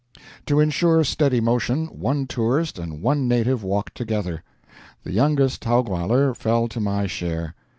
[0.47, 4.41] To insure steady motion, one tourist and one native walked together.
[5.03, 7.53] The youngest Taugwalder fell to my share.